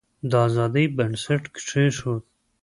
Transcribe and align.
د 0.29 0.31
آزادی 0.45 0.85
بنسټ 0.97 1.43
کښېښود. 1.55 2.23